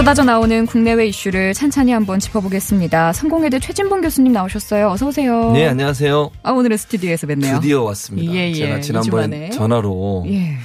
쏟아져 0.00 0.24
나오는 0.24 0.64
국내외 0.64 1.08
이슈를 1.08 1.52
찬찬히 1.52 1.92
한번 1.92 2.18
짚어보겠습니다. 2.20 3.12
성공회대 3.12 3.58
최진봉 3.58 4.00
교수님 4.00 4.32
나오셨어요. 4.32 4.88
어서 4.88 5.08
오세요. 5.08 5.52
네, 5.52 5.68
안녕하세요. 5.68 6.30
아, 6.42 6.52
오늘은 6.52 6.78
스튜디오에서 6.78 7.26
뵙네요. 7.26 7.60
드디어 7.60 7.82
왔습니다. 7.82 8.32
예, 8.32 8.48
예, 8.48 8.54
제가. 8.54 8.80
지난번에 8.80 9.50
전화로 9.50 10.24
예. 10.28 10.56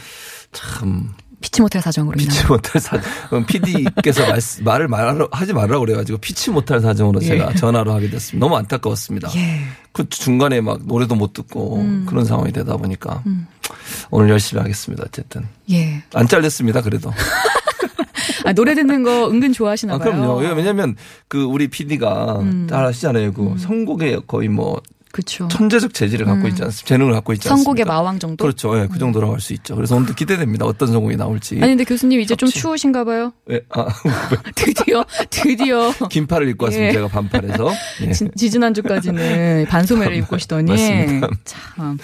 참 0.53 1.13
피치 1.41 1.61
못할 1.61 1.81
사정으로. 1.81 2.15
피치 2.15 2.45
못할 2.47 2.79
사 2.79 2.97
PD께서 3.45 4.23
말을 4.63 4.87
말하러 4.87 5.27
하지 5.29 5.51
말라고 5.51 5.81
그래가지고 5.81 6.19
피치 6.19 6.51
못할 6.51 6.79
사정으로 6.79 7.21
예. 7.23 7.25
제가 7.25 7.55
전화로 7.55 7.91
하게 7.91 8.09
됐습니다. 8.09 8.41
너무 8.41 8.55
안타까웠습니다. 8.55 9.31
예. 9.35 9.59
그 9.91 10.07
중간에 10.07 10.61
막 10.61 10.79
노래도 10.85 11.15
못 11.15 11.33
듣고 11.33 11.81
음. 11.81 12.05
그런 12.07 12.23
상황이 12.23 12.53
되다 12.53 12.77
보니까 12.77 13.21
오늘 14.11 14.29
열심히 14.29 14.61
하겠습니다. 14.61 15.03
어쨌든 15.05 15.45
예. 15.71 16.03
안 16.13 16.25
잘렸습니다. 16.25 16.81
그래도. 16.81 17.11
아, 18.45 18.53
노래 18.53 18.75
듣는 18.75 19.03
거 19.03 19.29
은근 19.29 19.53
좋아하시나 19.53 19.95
아, 19.95 19.97
봐요. 19.97 20.11
그럼요. 20.11 20.55
왜냐면 20.55 20.95
그 21.27 21.43
우리 21.43 21.67
PD가 21.67 22.39
음. 22.39 22.67
잘 22.69 22.85
아시잖아요. 22.85 23.33
그 23.33 23.55
선곡에 23.57 24.19
거의 24.27 24.49
뭐 24.49 24.81
그쵸. 25.15 25.47
천재적 25.47 25.93
재질을 25.93 26.25
갖고 26.25 26.45
있지 26.49 26.61
않습니까? 26.61 26.87
재능을 26.89 27.13
갖고 27.13 27.31
있지 27.31 27.47
않습니까? 27.47 27.61
음. 27.61 27.63
선곡의 27.63 27.85
마왕 27.85 28.19
정도? 28.19 28.43
그렇죠. 28.43 28.77
예, 28.77 28.87
그 28.91 28.99
정도로 28.99 29.31
할 29.31 29.39
수 29.39 29.53
있죠. 29.53 29.75
그래서 29.77 29.95
오늘도 29.95 30.13
기대됩니다. 30.13 30.65
어떤 30.65 30.89
성공이 30.89 31.15
나올지. 31.15 31.55
아니, 31.61 31.71
근데 31.71 31.85
교수님 31.85 32.19
이제 32.19 32.35
좀. 32.35 32.49
추우신가 32.49 33.05
봐요. 33.05 33.31
예, 33.49 33.61
아, 33.69 33.85
드디어, 34.55 35.05
드디어. 35.29 35.91
긴팔을 36.09 36.49
입고 36.49 36.65
왔습니다. 36.65 36.89
예. 36.89 36.93
제가 36.93 37.07
반팔에서. 37.07 37.71
예. 38.01 38.11
지- 38.11 38.29
지지난주까지는 38.35 39.67
반소매를 39.69 40.17
입고 40.17 40.35
오시더니. 40.35 40.69
맞습니다. 40.71 41.27
참. 41.45 41.97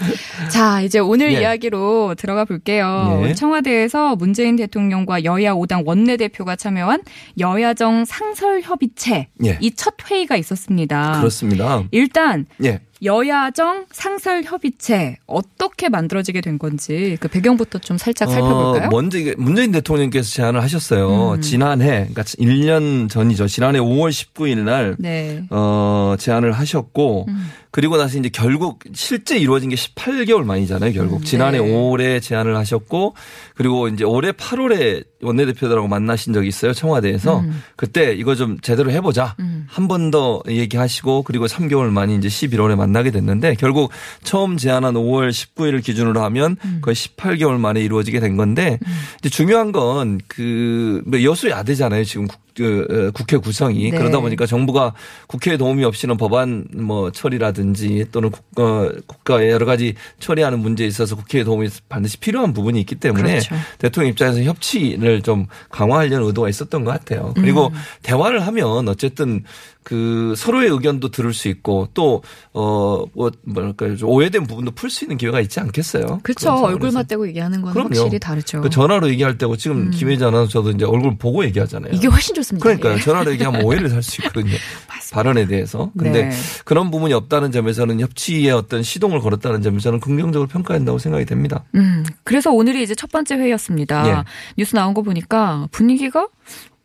자, 0.49 0.79
이제 0.81 0.99
오늘 0.99 1.33
예. 1.33 1.41
이야기로 1.41 2.15
들어가 2.17 2.45
볼게요. 2.45 3.23
예. 3.25 3.33
청와대에서 3.33 4.15
문재인 4.15 4.55
대통령과 4.55 5.25
여야 5.25 5.53
5당 5.53 5.85
원내대표가 5.85 6.55
참여한 6.55 7.01
여야정 7.39 8.05
상설협의체. 8.05 9.27
예. 9.45 9.57
이첫 9.59 9.95
회의가 10.09 10.37
있었습니다. 10.37 11.17
그렇습니다. 11.19 11.83
일단 11.91 12.45
예. 12.63 12.79
여야정 13.03 13.85
상설 13.91 14.43
협의체 14.43 15.17
어떻게 15.25 15.89
만들어지게 15.89 16.41
된 16.41 16.59
건지 16.59 17.17
그 17.19 17.27
배경부터 17.27 17.79
좀 17.79 17.97
살짝 17.97 18.29
살펴볼까요? 18.29 18.87
어, 18.87 18.89
먼저 18.91 19.17
이게 19.17 19.33
문재인 19.37 19.71
대통령께서 19.71 20.29
제안을 20.29 20.61
하셨어요. 20.61 21.33
음. 21.33 21.41
지난해, 21.41 22.07
그러니까 22.11 22.23
1년 22.23 23.09
전이죠. 23.09 23.47
지난해 23.47 23.79
5월 23.79 24.09
19일 24.11 24.59
날, 24.59 24.95
네. 24.99 25.43
어, 25.49 26.15
제안을 26.19 26.51
하셨고, 26.51 27.25
음. 27.27 27.51
그리고 27.71 27.95
나서 27.95 28.19
이제 28.19 28.27
결국 28.27 28.79
실제 28.93 29.37
이루어진 29.37 29.69
게 29.69 29.77
18개월 29.77 30.43
만이잖아요, 30.43 30.91
결국. 30.91 31.21
음, 31.21 31.23
지난해 31.23 31.59
네. 31.59 31.65
5월에 31.65 32.21
제안을 32.21 32.57
하셨고, 32.57 33.15
그리고 33.55 33.87
이제 33.87 34.03
올해 34.03 34.33
8월에 34.33 35.05
원내대표들하고 35.21 35.87
만나신 35.87 36.33
적이 36.33 36.49
있어요, 36.49 36.73
청와대에서. 36.73 37.39
음. 37.39 37.63
그때 37.77 38.13
이거 38.13 38.35
좀 38.35 38.59
제대로 38.59 38.91
해보자. 38.91 39.35
음. 39.39 39.65
한번 39.69 40.11
더 40.11 40.43
얘기하시고, 40.49 41.23
그리고 41.23 41.45
3개월 41.47 41.89
만이 41.91 42.17
이제 42.17 42.27
11월에 42.27 42.75
만나게 42.75 43.09
됐는데, 43.09 43.55
결국 43.55 43.91
처음 44.23 44.57
제안한 44.57 44.95
5월 44.95 45.29
19일을 45.29 45.81
기준으로 45.81 46.21
하면 46.23 46.57
음. 46.65 46.79
거의 46.81 46.93
18개월 46.93 47.57
만에 47.57 47.79
이루어지게 47.79 48.19
된 48.19 48.35
건데, 48.35 48.79
이제 49.19 49.29
중요한 49.29 49.71
건 49.71 50.19
그, 50.27 51.01
뭐 51.05 51.23
여수 51.23 51.49
야대잖아요, 51.49 52.03
지금 52.03 52.27
국, 52.27 52.37
그, 52.55 52.87
어, 52.89 53.11
국회 53.11 53.37
구성이. 53.37 53.91
네. 53.91 53.97
그러다 53.97 54.19
보니까 54.19 54.45
정부가 54.45 54.93
국회의 55.27 55.57
도움이 55.57 55.83
없이는 55.83 56.17
법안 56.17 56.65
뭐 56.73 57.11
처리라든지 57.11 58.05
또는 58.11 58.31
국, 58.31 58.43
어, 58.59 58.89
국가의 59.07 59.51
여러 59.51 59.65
가지 59.65 59.95
처리하는 60.19 60.59
문제에 60.59 60.87
있어서 60.87 61.15
국회의 61.15 61.43
도움이 61.43 61.69
반드시 61.89 62.17
필요한 62.17 62.53
부분이 62.53 62.79
있기 62.81 62.95
때문에 62.95 63.29
그렇죠. 63.29 63.55
대통령 63.77 64.11
입장에서 64.11 64.43
협치를 64.43 65.21
좀 65.21 65.47
강화하려는 65.69 66.27
의도가 66.27 66.49
있었던 66.49 66.83
것 66.83 66.91
같아요. 66.91 67.33
그리고 67.35 67.67
음. 67.67 67.73
대화를 68.03 68.45
하면 68.47 68.87
어쨌든 68.87 69.43
그 69.83 70.35
서로의 70.37 70.69
의견도 70.69 71.09
들을 71.09 71.33
수 71.33 71.47
있고 71.47 71.87
또, 71.95 72.21
어, 72.53 73.03
뭐, 73.13 73.31
뭐랄까요. 73.41 73.97
좀 73.97 74.09
오해된 74.09 74.45
부분도 74.45 74.71
풀 74.71 74.91
수 74.91 75.05
있는 75.05 75.17
기회가 75.17 75.39
있지 75.39 75.59
않겠어요. 75.59 76.19
그렇죠. 76.21 76.51
얼굴. 76.51 76.91
맞대고 76.91 77.27
얘기하는 77.29 77.61
건 77.61 77.73
그럼요. 77.73 77.87
확실히 77.95 78.19
다르죠. 78.19 78.61
그 78.61 78.69
전화로 78.69 79.09
얘기할 79.09 79.37
때고 79.37 79.55
지금 79.57 79.89
김혜지 79.89 80.23
아나운서도 80.23 80.71
이제 80.71 80.85
얼굴 80.85 81.17
보고 81.17 81.43
얘기하잖아요. 81.45 81.93
이게 81.93 82.07
훨씬 82.07 82.35
좋습니다. 82.41 82.63
그러니까요. 82.63 82.93
예. 82.95 82.99
전화로 82.99 83.31
얘기하면 83.31 83.63
오해를 83.63 83.89
살 83.89 84.03
수 84.03 84.21
있거든요. 84.21 84.51
발언에 85.11 85.45
대해서. 85.45 85.91
근데 85.97 86.29
네. 86.29 86.31
그런 86.63 86.89
부분이 86.89 87.13
없다는 87.13 87.51
점에서는 87.51 87.99
협치의 87.99 88.51
어떤 88.51 88.81
시동을 88.81 89.19
걸었다는 89.19 89.61
점에서는 89.61 89.99
긍정적으로 89.99 90.47
평가한다고 90.47 90.99
생각이 90.99 91.25
됩니다. 91.25 91.63
음, 91.75 92.05
그래서 92.23 92.51
오늘이 92.51 92.81
이제 92.83 92.95
첫 92.95 93.11
번째 93.11 93.35
회의였습니다. 93.35 94.07
예. 94.07 94.23
뉴스 94.57 94.73
나온 94.75 94.93
거 94.93 95.01
보니까 95.01 95.67
분위기가 95.71 96.27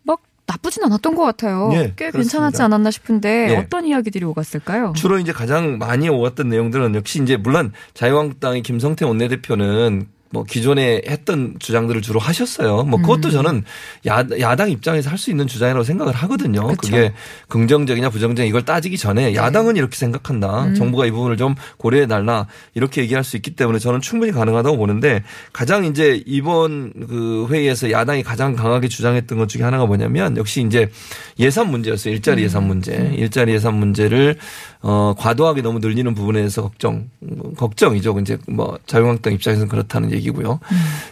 막 0.03 0.23
나쁘진 0.47 0.83
않았던 0.85 1.15
것 1.15 1.23
같아요. 1.23 1.71
예, 1.75 1.93
꽤 1.97 2.11
그렇습니다. 2.11 2.19
괜찮았지 2.19 2.63
않았나 2.63 2.91
싶은데 2.91 3.51
예. 3.51 3.57
어떤 3.57 3.87
이야기들이 3.87 4.25
오갔을까요? 4.25 4.93
주로 4.97 5.19
이제 5.21 5.33
가장 5.33 5.79
많이 5.79 6.09
오갔던 6.09 6.49
내용들은 6.49 6.97
역시 6.97 7.23
이제 7.23 7.37
물론 7.37 7.73
자유한국당의 7.95 8.63
김성태 8.63 9.05
원내대표는 9.05 10.09
뭐 10.31 10.45
기존에 10.45 11.03
했던 11.09 11.55
주장들을 11.59 12.03
주로 12.03 12.19
하셨어요. 12.21 12.83
뭐 12.85 13.01
그것도 13.01 13.31
저는 13.31 13.65
야, 14.07 14.25
야당 14.41 14.71
입장에서 14.71 15.11
할 15.11 15.17
수 15.17 15.31
있는 15.31 15.47
주장이라고 15.47 15.83
생각을 15.83 16.15
하거든요. 16.15 16.67
그쵸. 16.67 16.77
그게 16.83 17.13
긍정적이냐 17.49 18.11
부정적이냐 18.11 18.47
이걸 18.49 18.65
따지기 18.67 18.99
전에 18.99 19.35
야당은 19.35 19.77
이렇게 19.77 19.97
생각한다. 19.97 20.75
정부가 20.75 21.07
이 21.07 21.11
부분을 21.11 21.39
좀 21.39 21.55
고려해 21.79 22.07
달라 22.07 22.47
이렇게 22.75 23.01
얘기할 23.01 23.25
수 23.25 23.37
있기 23.37 23.53
때문에 23.57 23.79
저는 23.79 24.03
충분히 24.03 24.31
가능하다고 24.33 24.77
보는데 24.77 25.23
가장 25.55 25.87
이제 25.87 26.23
이번 26.27 26.93
그 27.09 27.47
회의에서 27.51 27.91
야당이 27.91 28.23
가장 28.25 28.55
강하게 28.55 28.89
주장했던 28.89 29.39
것 29.39 29.49
중에 29.49 29.63
하나가 29.63 29.87
뭐냐면 29.87 30.37
역시 30.37 30.61
이제 30.61 30.91
예산 31.39 31.71
문제였어요. 31.71 32.13
일자리 32.13 32.43
예산 32.43 32.67
문제. 32.67 33.13
일자리 33.17 33.53
예산 33.53 33.75
문제를 33.75 34.37
어 34.83 35.15
과도하게 35.17 35.63
너무 35.63 35.79
늘리는 35.79 36.15
부분에서 36.15 36.63
걱정 36.63 37.09
걱정이죠. 37.57 38.19
이제 38.21 38.37
뭐 38.49 38.79
자유한국당 38.87 39.33
입장에서는 39.33 39.69
그렇다는 39.69 40.13
얘기고요. 40.17 40.61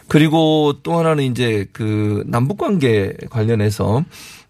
그리고 0.08 0.74
또 0.82 0.98
하나는 0.98 1.24
이제 1.24 1.66
그 1.72 2.24
남북 2.26 2.58
관계 2.58 3.14
관련해서 3.30 4.04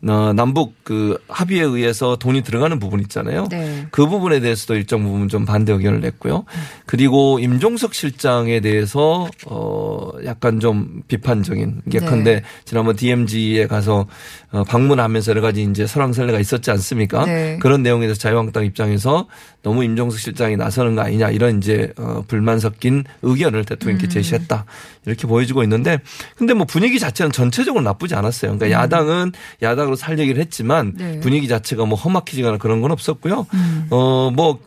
어 0.06 0.32
남북 0.34 0.74
그 0.84 1.18
합의에 1.28 1.62
의해서 1.62 2.16
돈이 2.16 2.42
들어가는 2.42 2.78
부분 2.78 3.00
있잖아요. 3.00 3.46
네. 3.50 3.86
그 3.90 4.06
부분에 4.06 4.40
대해서도 4.40 4.74
일정 4.74 5.02
부분 5.02 5.28
좀 5.28 5.44
반대 5.44 5.72
의견을 5.72 6.00
냈고요. 6.00 6.44
그리고 6.84 7.38
임종석 7.38 7.94
실장에 7.94 8.60
대해서 8.60 9.28
어 9.46 10.10
약간 10.24 10.60
좀 10.60 11.02
비판적인 11.08 11.82
예컨대 11.92 12.34
네. 12.34 12.42
지난번 12.64 12.96
DMZ에 12.96 13.66
가서 13.66 14.06
어 14.50 14.64
방문하면서 14.64 15.30
여러 15.30 15.40
가지 15.40 15.62
이제 15.62 15.86
설왕설래가 15.86 16.38
있었지 16.38 16.70
않습니까? 16.70 17.24
네. 17.24 17.58
그런 17.60 17.82
내용에 17.82 18.06
대해서 18.06 18.20
자유한국당 18.20 18.66
입장에서 18.66 19.26
너무 19.62 19.84
임종석 19.84 20.20
실장이 20.20 20.56
나서는 20.56 20.94
거 20.94 21.00
아니냐 21.00 21.30
이런 21.30 21.58
이제 21.58 21.92
어 21.96 22.24
불만 22.28 22.58
섞인 22.58 23.04
의견을 23.22 23.60
음. 23.60 23.64
대통령께 23.64 24.08
제시했다 24.08 24.66
이렇게 25.06 25.26
보여지고 25.26 25.62
있는데 25.62 25.98
근데 26.36 26.52
뭐 26.52 26.66
분위기 26.66 26.98
자체는 26.98 27.32
전체적으로 27.32 27.82
나쁘지 27.82 28.14
않았어요. 28.14 28.56
그러니까 28.58 28.78
야당은 28.78 29.32
야당 29.62 29.93
으로 29.94 29.96
살 29.96 30.18
얘기를 30.18 30.40
했지만 30.42 30.88
음. 30.88 30.94
네. 30.96 31.20
분위기 31.20 31.46
자체가 31.48 31.84
뭐 31.86 31.96
험악해지거나 31.96 32.58
그런 32.58 32.80
건 32.80 32.90
없었고요. 32.90 33.46
음. 33.54 33.86
어뭐 33.90 34.58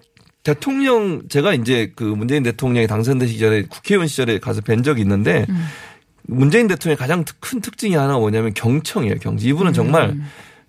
대통령 0.44 1.24
제가 1.27 1.53
이제 1.53 1.91
그 1.95 2.03
문재인 2.03 2.41
대통령이 2.44 2.88
당선되시기 2.88 3.39
전에 3.39 3.62
국회의원 3.63 4.07
시절에 4.07 4.39
가서 4.39 4.62
뵌 4.62 4.81
적이 4.83 5.01
있는데 5.01 5.45
음. 5.50 5.65
문재인 6.24 6.68
대통령의 6.68 6.97
가장 6.97 7.25
특- 7.25 7.39
큰 7.41 7.59
특징이 7.62 7.95
하나가 7.95 8.19
뭐냐면 8.19 8.53
경청이에요. 8.53 9.15
경청. 9.19 9.47
이분은 9.50 9.74
정말 9.74 10.18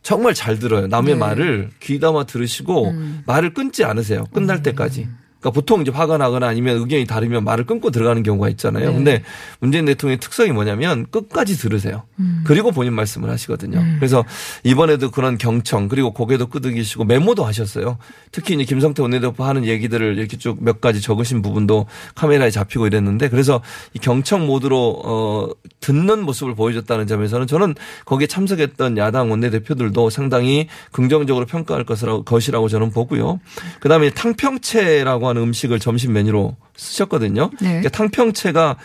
정말 0.03 0.35
잘 0.35 0.59
들어요. 0.59 0.87
남의 0.89 1.15
음. 1.15 1.19
네. 1.19 1.21
말을 1.21 1.71
귀담아 1.81 2.25
들으시고 2.25 2.91
음. 2.91 3.23
말을 3.27 3.55
끊지 3.55 3.85
않으세요. 3.85 4.25
끝날 4.33 4.63
때까지. 4.63 5.09
그러니까 5.41 5.51
보통 5.51 5.83
이제 5.83 5.91
화가 5.91 6.19
나거나 6.19 6.47
아니면 6.47 6.77
의견이 6.77 7.07
다르면 7.07 7.45
말을 7.45 7.65
끊고 7.65 7.91
들어가는 7.91 8.23
경우가 8.23 8.49
있잖아요. 8.51 8.91
네. 8.91 8.95
근데 8.95 9.23
문재인 9.61 9.85
대통령의 9.87 10.21
특성이 10.21 10.53
뭐냐면 10.53 11.07
끝까지 11.11 11.57
들으세요. 11.57 12.03
음. 12.19 12.43
그리고 12.45 12.73
본인 12.73 12.93
말씀을 12.93 13.31
하시거든요. 13.31 13.83
그래서 13.97 14.25
이번에도 14.65 15.11
그런 15.11 15.39
경청 15.39 15.89
그리고 15.89 16.13
고개도 16.13 16.49
끄덕이시고 16.49 17.05
메모도 17.05 17.45
하셨어요. 17.45 17.99
특히 18.33 18.55
이제 18.55 18.65
김성태 18.65 19.03
원내대표 19.03 19.45
하는 19.45 19.65
얘기들을 19.65 20.19
이렇게 20.19 20.37
쭉 20.37 20.59
몇 20.61 20.81
가지 20.81 21.01
적으신 21.01 21.43
부분도 21.43 21.87
카메라에 22.15 22.51
잡히고 22.51 22.87
이랬는데 22.87 23.29
그래서 23.29 23.63
이 23.95 23.99
경청 23.99 24.47
모드로 24.47 25.03
어 25.05 25.49
듣는 25.81 26.25
모습을 26.25 26.55
보여줬다는 26.55 27.07
점에서는 27.07 27.47
저는 27.47 27.75
거기에 28.05 28.27
참석했던 28.27 28.99
야당 28.99 29.31
원내대표들도 29.31 30.11
상당히 30.11 30.69
긍정적으로 30.93 31.47
평가할 31.47 31.85
것이라고, 31.85 32.25
것이라고 32.25 32.69
저는 32.69 32.91
보고요. 32.91 33.41
그다음에 33.81 34.11
탕평채라고 34.11 35.28
하는 35.29 35.43
음식을 35.43 35.79
점심 35.79 36.13
메뉴로 36.13 36.57
쓰셨거든요. 36.77 37.51
네. 37.61 37.69
그러니까 37.69 37.91
탕평채가 37.91 38.77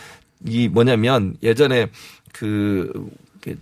이 0.48 0.68
뭐냐면 0.68 1.36
예전에 1.42 1.90
그 2.31 2.92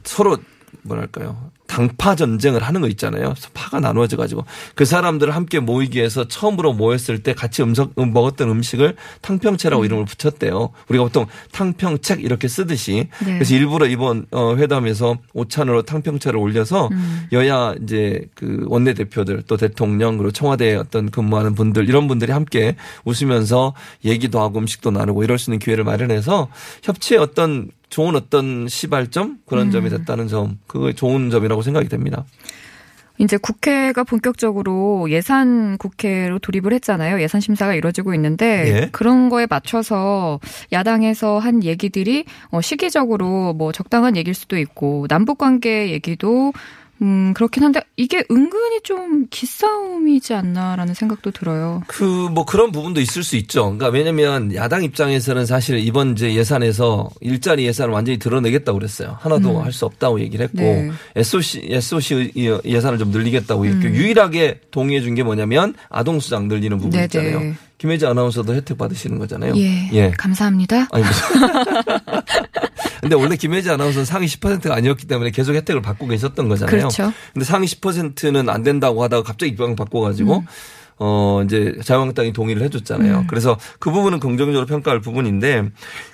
서로 0.04 0.38
뭐랄까요 0.84 1.52
당파 1.72 2.16
전쟁을 2.16 2.64
하는 2.64 2.82
거 2.82 2.90
있잖아요. 2.90 3.34
파가 3.54 3.80
나누어져 3.80 4.18
가지고 4.18 4.44
그 4.76 4.84
사람들을 4.84 5.34
함께 5.34 5.62
모이기 5.62 6.00
위해서 6.00 6.28
처음으로 6.28 6.74
모였을 6.74 7.24
때 7.24 7.34
같이 7.34 7.64
음식 7.64 7.90
음, 7.98 8.12
먹었던 8.12 8.50
음식을 8.50 8.98
탕평채라고 9.22 9.86
이름을 9.86 10.04
붙였대요. 10.04 10.72
우리가 10.90 11.06
보통 11.06 11.28
탕평책 11.54 12.26
이렇게 12.26 12.50
쓰듯이 12.50 13.08
네. 13.26 13.34
그래서 13.36 13.56
일부러 13.56 13.86
이번 13.86 14.26
어, 14.32 14.56
회담에서 14.58 15.18
오찬으로 15.34 15.84
탕평채를 15.84 16.38
올려서 16.38 16.90
음. 16.92 17.28
여야 17.32 17.74
이제 17.82 18.28
그 18.36 18.66
원내 18.68 18.94
대표들 18.94 19.44
또 19.48 19.56
대통령 19.56 20.18
그리고 20.18 20.32
청와대에 20.32 20.76
어떤 20.76 21.10
근무하는 21.10 21.56
분들 21.56 21.88
이런 21.88 22.10
분들이 22.10 22.34
함께 22.34 22.76
웃으면서 23.06 23.74
얘기도 24.04 24.42
하고 24.42 24.60
음식도 24.60 24.92
나누고 24.92 25.24
이럴 25.24 25.40
수 25.40 25.50
있는 25.50 25.60
기회를 25.60 25.86
마련해서 25.86 26.50
협치의 26.84 27.22
어떤 27.22 27.70
좋은 27.92 28.16
어떤 28.16 28.68
시발점 28.70 29.40
그런 29.46 29.70
점이 29.70 29.90
됐다는 29.90 30.30
점 30.30 30.58
그거 30.66 30.94
좋은 30.94 31.30
점이라고 31.30 31.61
생각이 31.62 31.90
됩니다. 31.90 32.26
이제 33.22 33.38
국회가 33.38 34.04
본격적으로 34.04 35.08
예산 35.12 35.78
국회로 35.78 36.40
돌입을 36.40 36.74
했잖아요. 36.74 37.22
예산 37.22 37.40
심사가 37.40 37.76
이루어지고 37.76 38.16
있는데 38.16 38.46
예. 38.68 38.90
그런 38.92 39.30
거에 39.30 39.46
맞춰서 39.48 40.40
야당에서 40.72 41.38
한 41.38 41.64
얘기들이 41.64 42.26
어, 42.50 42.62
시기적으로 42.62 43.54
뭐 43.54 43.72
적당한 43.72 44.18
얘기일 44.18 44.34
수도 44.34 44.58
있고 44.58 45.06
남북 45.08 45.38
관계 45.38 45.92
얘기도 45.92 46.52
음 47.02 47.34
그렇긴 47.34 47.64
한데 47.64 47.82
이게 47.98 48.24
은근히 48.30 48.80
좀 48.84 49.26
기싸움이지 49.32 50.34
않나라는 50.36 50.94
생각도 50.94 51.32
들어요. 51.32 51.82
그 51.88 52.04
뭐 52.32 52.46
그런 52.46 52.72
부분도 52.72 53.02
있을 53.02 53.24
수 53.24 53.36
있죠. 53.38 53.64
그러니까 53.64 53.88
왜냐면 53.90 54.54
야당 54.56 54.84
입장에서는 54.84 55.46
사실 55.46 55.78
이번 55.80 56.12
이제 56.14 56.34
예산에서 56.36 57.10
일자리 57.22 57.66
예산을 57.66 57.92
완전히 57.94 58.20
드러내겠다고 58.20 58.78
그랬어요. 58.78 59.18
하나도 59.20 59.62
할수 59.62 59.86
없다고 59.86 60.20
얘기를 60.22 60.44
했고 60.46 60.58
네. 60.62 60.92
SOC 61.16 61.68
SOC 61.72 62.32
예산을 62.64 62.98
좀 63.00 63.10
늘리겠다고 63.12 63.66
했고 63.66 63.82
유일하게 63.84 64.60
동의해 64.72 65.02
준 65.02 65.12
게 65.16 65.24
뭐냐면 65.24 65.74
아동 65.90 66.20
수당 66.22 66.48
늘리는 66.48 66.78
부분 66.78 66.92
네네. 66.92 67.04
있잖아요. 67.06 67.54
김혜지 67.80 68.06
아나운서도 68.06 68.54
혜택 68.54 68.78
받으시는 68.78 69.18
거잖아요. 69.20 69.54
예, 69.58 70.12
감사합니다. 70.18 70.88
아니 70.92 71.04
무슨 71.04 71.26
근데 73.02 73.16
원래 73.16 73.36
김혜지 73.36 73.70
아나운서는 73.70 74.06
상위 74.06 74.28
10%가 74.28 74.76
아니었기 74.76 75.08
때문에 75.08 75.32
계속 75.32 75.56
혜택을 75.56 75.82
받고 75.82 76.08
계셨던 76.08 76.48
거잖아요. 76.48 76.78
그렇죠. 76.78 77.12
근데 77.34 77.46
상위 77.46 77.66
10%는 77.66 78.50
안 78.50 78.64
된다고 78.64 79.04
하다가 79.04 79.24
갑자기 79.24 79.52
입장 79.52 79.76
바꿔가지고 79.76 80.38
음. 80.38 80.46
어 81.04 81.42
이제 81.44 81.74
자유한국당이 81.84 82.32
동의를 82.32 82.62
해줬잖아요. 82.62 83.26
그래서 83.28 83.58
그 83.80 83.90
부분은 83.90 84.20
긍정적으로 84.20 84.68
평가할 84.68 85.02
부분인데 85.02 85.70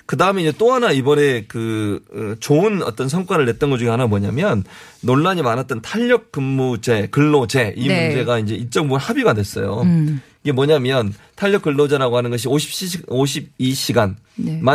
그 0.06 0.16
다음에 0.16 0.40
이제 0.40 0.52
또 0.56 0.72
하나 0.72 0.92
이번에 0.92 1.44
그 1.46 2.00
어, 2.10 2.34
좋은 2.40 2.82
어떤 2.82 3.06
성과를 3.06 3.44
냈던 3.44 3.68
것 3.68 3.76
중에 3.76 3.90
하나 3.90 4.06
뭐냐면 4.06 4.64
논란이 5.02 5.42
많았던 5.42 5.82
탄력 5.82 6.32
근무제 6.32 7.08
근로제 7.10 7.74
이 7.76 7.86
네. 7.86 8.06
문제가 8.06 8.38
이제 8.38 8.54
일정 8.54 8.84
부분 8.84 8.98
합의가 8.98 9.34
됐어요. 9.34 9.82
음. 9.82 10.22
이게 10.44 10.52
뭐냐면 10.52 11.12
탄력 11.34 11.62
근로자라고 11.62 12.16
하는 12.16 12.30
것이 12.30 12.48
50시, 12.48 13.06
52시간만 13.06 14.16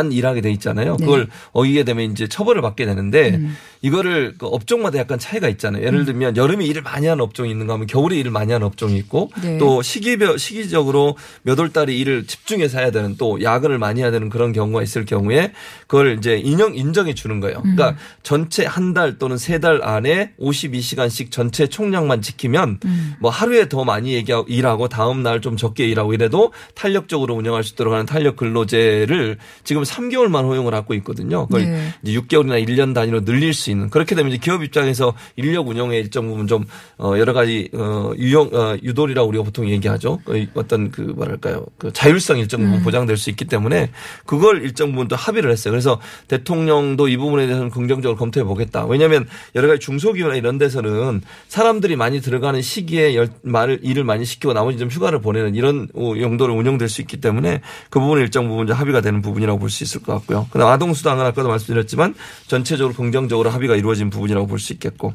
네. 0.08 0.16
일하게 0.16 0.40
돼 0.40 0.50
있잖아요. 0.52 0.96
네. 0.98 1.04
그걸 1.04 1.28
어기게 1.52 1.84
되면 1.84 2.10
이제 2.10 2.26
처벌을 2.26 2.62
받게 2.62 2.86
되는데 2.86 3.30
음. 3.34 3.56
이거를 3.82 4.34
그 4.38 4.46
업종마다 4.46 4.98
약간 4.98 5.18
차이가 5.18 5.48
있잖아요. 5.50 5.84
예를 5.84 6.04
들면 6.06 6.36
여름에 6.36 6.64
일을 6.64 6.82
많이 6.82 7.06
하는 7.06 7.22
업종이 7.22 7.50
있는가 7.50 7.74
하면 7.74 7.86
겨울에 7.86 8.16
일을 8.16 8.30
많이 8.30 8.52
하는 8.52 8.66
업종이 8.66 8.96
있고 8.96 9.30
네. 9.42 9.58
또 9.58 9.82
시기별 9.82 10.38
시기적으로 10.38 11.16
몇 11.42 11.58
월 11.58 11.72
달에 11.72 11.94
일을 11.94 12.26
집중해서 12.26 12.78
해야 12.78 12.90
되는 12.90 13.16
또 13.16 13.40
야근을 13.42 13.78
많이 13.78 14.00
해야 14.00 14.10
되는 14.10 14.28
그런 14.28 14.52
경우가 14.52 14.82
있을 14.82 15.04
경우에 15.04 15.52
그걸 15.86 16.16
이제 16.18 16.36
인정 16.36 16.74
인정해 16.74 17.14
주는 17.14 17.40
거예요. 17.40 17.58
음. 17.64 17.76
그러니까 17.76 17.96
전체 18.22 18.64
한 18.66 18.94
달 18.94 19.18
또는 19.18 19.36
세 19.38 19.58
달 19.58 19.80
안에 19.82 20.32
52시간씩 20.40 21.30
전체 21.30 21.66
총량만 21.66 22.22
지키면 22.22 22.78
음. 22.84 23.14
뭐 23.20 23.30
하루에 23.30 23.68
더 23.68 23.84
많이 23.84 24.14
얘기하고 24.14 24.46
일하고 24.48 24.88
다음 24.88 25.22
날 25.22 25.40
좀 25.40 25.53
적게 25.56 25.86
일하고 25.86 26.14
이래도 26.14 26.52
탄력적으로 26.74 27.34
운영할 27.34 27.64
수 27.64 27.74
있도록 27.74 27.92
하는 27.92 28.06
탄력 28.06 28.36
근로제를 28.36 29.38
지금 29.64 29.82
3개월만 29.82 30.44
허용을 30.44 30.74
하고 30.74 30.94
있거든요. 30.94 31.46
그걸 31.46 31.64
네. 31.64 31.88
이제 32.02 32.18
6개월이나 32.18 32.66
1년 32.66 32.94
단위로 32.94 33.24
늘릴 33.24 33.54
수 33.54 33.70
있는 33.70 33.90
그렇게 33.90 34.14
되면 34.14 34.32
이제 34.32 34.38
기업 34.42 34.62
입장에서 34.62 35.14
인력 35.36 35.68
운영에 35.68 35.96
일정 35.96 36.28
부분 36.28 36.46
좀 36.46 36.64
어, 36.98 37.14
여러 37.18 37.32
가지 37.32 37.68
어, 37.74 38.12
유용 38.16 38.50
어, 38.52 38.76
유도리라고 38.82 39.28
우리가 39.28 39.44
보통 39.44 39.68
얘기하죠. 39.68 40.20
그 40.24 40.46
어떤 40.54 40.90
그 40.90 41.00
뭐랄까요 41.02 41.66
그 41.78 41.92
자율성 41.92 42.38
일정 42.38 42.62
부분 42.62 42.82
보장될 42.82 43.16
수 43.16 43.30
있기 43.30 43.44
때문에 43.44 43.90
그걸 44.26 44.62
일정 44.62 44.92
부분 44.92 45.08
또 45.08 45.16
합의를 45.16 45.50
했어요. 45.50 45.72
그래서 45.72 46.00
대통령도 46.28 47.08
이 47.08 47.16
부분에 47.16 47.46
대해서는 47.46 47.70
긍정적으로 47.70 48.16
검토해 48.16 48.44
보겠다. 48.44 48.86
왜냐하면 48.86 49.26
여러 49.54 49.68
가지 49.68 49.80
중소기업이나 49.80 50.36
이런 50.36 50.58
데서는 50.58 51.22
사람들이 51.48 51.96
많이 51.96 52.20
들어가는 52.20 52.62
시기에 52.62 53.14
열, 53.14 53.28
말을 53.42 53.80
일을 53.82 54.04
많이 54.04 54.24
시키고 54.24 54.52
나머지 54.52 54.78
좀 54.78 54.88
휴가를 54.88 55.20
보내는 55.20 55.43
이런 55.54 55.88
어, 55.94 56.12
용도로 56.16 56.54
운영될 56.54 56.88
수 56.88 57.00
있기 57.02 57.20
때문에 57.20 57.60
그 57.90 58.00
부분은 58.00 58.22
일정 58.22 58.48
부분 58.48 58.70
합의가 58.70 59.00
되는 59.00 59.20
부분이라고 59.22 59.58
볼 59.58 59.68
수 59.70 59.82
있을 59.84 60.02
것 60.02 60.12
같고요. 60.14 60.46
그다음 60.50 60.70
아동수당은 60.70 61.24
아까도 61.26 61.48
말씀드렸지만 61.48 62.14
전체적으로 62.46 62.94
긍정적으로 62.94 63.50
합의가 63.50 63.76
이루어진 63.76 64.08
부분이라고 64.10 64.46
볼 64.46 64.58
수 64.58 64.72
있겠고 64.72 65.12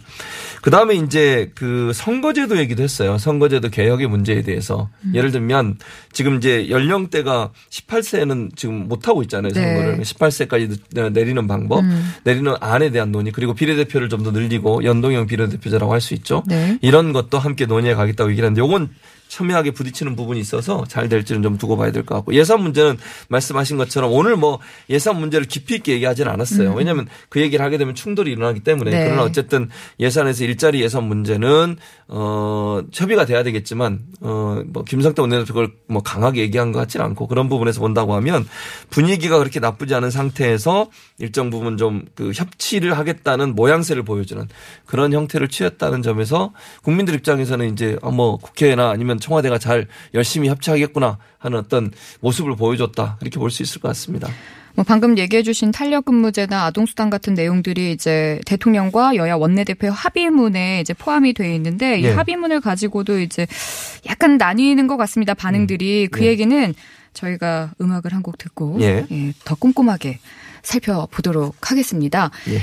그다음에 0.62 0.96
이제 0.96 1.52
그 1.56 1.92
선거제도 1.94 2.58
얘기도 2.60 2.84
했어요. 2.84 3.18
선거제도 3.18 3.70
개혁의 3.70 4.08
문제에 4.08 4.42
대해서 4.44 4.90
예를 5.14 5.32
들면 5.32 5.78
지금 6.12 6.36
이제 6.38 6.70
연령대가 6.70 7.52
18세는 7.70 8.56
지금 8.56 8.88
못 8.88 9.08
하고 9.08 9.22
있잖아요. 9.24 9.54
네. 9.54 9.62
선거를 9.62 10.00
18세까지 10.02 11.12
내리는 11.14 11.48
방법, 11.48 11.84
음. 11.84 12.14
내리는 12.26 12.54
안에 12.60 12.92
대한 12.92 13.12
논의 13.12 13.32
그리고 13.32 13.54
비례대표를 13.54 14.08
좀 14.10 14.20
더 14.20 14.32
늘리고 14.32 14.84
연동형 14.84 15.28
비례대표제라고 15.28 15.94
할 15.94 16.02
수 16.02 16.14
있죠. 16.16 16.44
네. 16.46 16.78
이런 16.82 17.14
것도 17.14 17.40
함께 17.40 17.66
논의해 17.66 17.96
가겠다고 17.96 18.32
얘기를 18.32 18.48
하는데 18.48 18.60
요건 18.60 18.90
첨예하게 19.30 19.72
부딪히는 19.72 20.16
부분이 20.18 20.40
있어서 20.42 20.84
잘 20.88 21.08
될지는 21.08 21.42
좀 21.42 21.58
두고 21.58 21.78
봐야 21.78 21.92
될 21.92 22.04
것 22.04 22.16
같고 22.16 22.34
예산 22.34 22.62
문제는 22.62 22.98
말씀하신 23.30 23.78
것처럼 23.78 24.12
오늘 24.12 24.36
뭐 24.36 24.60
예산 24.90 25.18
문제를 25.20 25.48
깊이 25.48 25.76
있게 25.76 25.94
얘기하지는 25.94 26.32
않았어요. 26.32 26.74
왜냐하면 26.74 27.08
그 27.30 27.40
얘기를 27.40 27.64
하게 27.64 27.78
되면 27.78 27.96
충돌이 27.96 28.32
일어나기 28.32 28.60
때문에 28.60 28.92
음. 28.92 28.94
네. 28.94 29.04
그러나 29.06 29.24
어쨌든 29.24 29.70
예산에서 30.00 30.44
일자리 30.44 30.82
예산 30.82 31.04
문제는 31.06 31.78
어 32.10 32.82
협의가 32.92 33.26
돼야 33.26 33.44
되겠지만 33.44 34.00
어뭐 34.22 34.84
김성태 34.88 35.22
원내대표 35.22 35.54
그걸 35.54 35.72
뭐 35.88 36.02
강하게 36.02 36.42
얘기한 36.42 36.72
것 36.72 36.80
같지는 36.80 37.06
않고 37.06 37.28
그런 37.28 37.48
부분에서 37.50 37.80
본다고 37.80 38.16
하면 38.16 38.48
분위기가 38.90 39.38
그렇게 39.38 39.60
나쁘지 39.60 39.94
않은 39.94 40.10
상태에서 40.10 40.90
일정 41.20 41.50
부분 41.50 41.78
좀 41.78 42.00
그 42.16 42.32
협치를 42.34 42.98
하겠다는 42.98 43.56
모양새를 43.56 44.04
보여주는 44.04 44.48
그런 44.86 45.14
형태를 45.14 45.48
취했다는 45.48 46.02
점에서 46.02 46.54
국민들 46.84 47.14
입장에서는 47.16 47.72
이제 47.72 47.98
아, 48.02 48.10
뭐 48.10 48.38
국회나 48.38 48.90
아니면 48.90 49.19
청와대가 49.20 49.58
잘 49.58 49.88
열심히 50.14 50.50
협치하겠구나 50.50 51.18
하는 51.38 51.58
어떤 51.60 51.92
모습을 52.22 52.56
보여줬다 52.56 53.18
이렇게 53.22 53.40
볼 53.40 53.50
수 53.52 53.64
있을 53.64 53.82
것 53.82 53.88
같습니다. 53.90 54.28
뭐 54.76 54.86
방금 54.86 55.18
얘기해 55.18 55.44
주신 55.44 55.72
탄력 55.72 56.06
근무제나 56.06 56.66
아동 56.66 56.86
수당 56.86 57.10
같은 57.10 57.34
내용들이 57.34 57.92
이제 57.92 58.40
대통령과 58.46 59.16
여야 59.16 59.36
원내대표 59.36 59.90
합의문에 59.90 60.80
이제 60.82 60.94
포함이 60.94 61.34
돼 61.34 61.54
있는데 61.56 62.00
이 62.00 62.04
예. 62.06 62.12
합의문을 62.12 62.62
가지고도 62.62 63.20
이제 63.20 63.46
약간 64.08 64.38
나뉘는 64.38 64.88
것 64.88 64.96
같습니다. 64.98 65.34
반응들이 65.34 66.08
그 66.12 66.24
예. 66.24 66.28
얘기는 66.28 66.74
저희가 67.14 67.74
음악을 67.82 68.14
한 68.14 68.22
곡 68.22 68.38
듣고 68.38 68.78
예. 68.82 69.06
예, 69.12 69.34
더 69.44 69.56
꼼꼼하게 69.56 70.20
살펴보도록 70.62 71.72
하겠습니다. 71.72 72.30
예. 72.50 72.62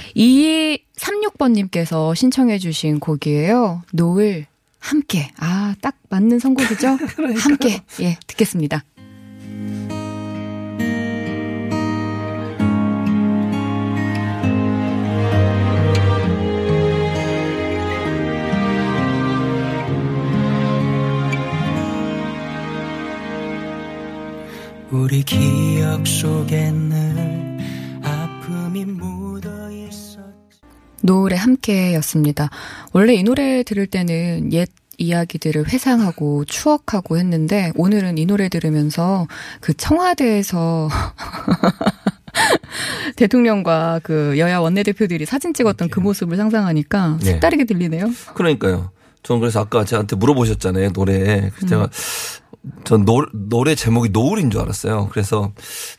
2236번님께서 0.96 2.14
신청해 2.14 2.58
주신 2.58 3.00
곡이에요. 3.00 3.82
노을 3.92 4.46
함께. 4.86 5.28
아, 5.38 5.74
딱 5.80 5.96
맞는 6.08 6.38
선곡이죠? 6.38 6.96
함께. 7.42 7.82
예, 8.00 8.16
듣겠습니다. 8.26 8.84
우리 24.92 25.22
기억 25.24 26.06
속에 26.06 26.70
늘 26.70 27.45
노을에 31.06 31.36
함께였습니다. 31.36 32.50
원래 32.92 33.14
이 33.14 33.22
노래 33.22 33.62
들을 33.62 33.86
때는 33.86 34.52
옛 34.52 34.68
이야기들을 34.98 35.68
회상하고 35.68 36.44
추억하고 36.46 37.18
했는데 37.18 37.72
오늘은 37.76 38.18
이 38.18 38.26
노래 38.26 38.48
들으면서 38.48 39.26
그 39.60 39.74
청와대에서 39.74 40.88
대통령과 43.16 44.00
그 44.02 44.38
여야 44.38 44.58
원내대표들이 44.58 45.26
사진 45.26 45.54
찍었던 45.54 45.90
그 45.90 46.00
모습을 46.00 46.36
상상하니까 46.36 47.18
네. 47.20 47.32
색다르게 47.32 47.64
들리네요. 47.64 48.10
그러니까요. 48.34 48.90
저는 49.22 49.40
그래서 49.40 49.60
아까 49.60 49.84
저한테 49.84 50.16
물어보셨잖아요, 50.16 50.92
노래. 50.92 51.50
그래서 51.54 51.66
제가 51.66 51.88
전 52.84 53.04
노, 53.04 53.24
노래 53.32 53.74
제목이 53.74 54.10
노을인 54.10 54.50
줄 54.50 54.60
알았어요. 54.60 55.08
그래서 55.10 55.52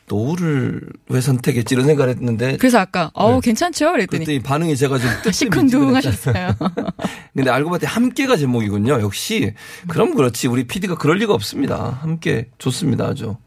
노을을 0.08 0.82
왜 1.10 1.22
선택했지 1.22 1.76
이런 1.76 1.86
생각을 1.86 2.14
했는데 2.16 2.58
그래서 2.58 2.80
아까 2.80 3.12
어 3.14 3.40
괜찮죠? 3.40 3.92
그랬더니 3.92 4.26
그랬더니 4.26 4.40
반응이 4.44 4.76
제가 4.76 4.98
좀 5.00 5.10
시큰둥 5.32 5.96
하셨어요. 5.96 6.50
근데 7.34 7.50
알고 7.50 7.70
봤더니 7.70 7.88
함께가 7.88 8.38
제목이군요. 8.38 9.02
역시 9.02 9.54
그럼 9.88 10.16
그렇지. 10.16 10.48
우리 10.48 10.66
PD가 10.66 10.96
그럴 10.96 11.18
리가 11.18 11.34
없습니다. 11.34 12.00
함께 12.02 12.50
좋습니다. 12.58 13.06
아주. 13.06 13.38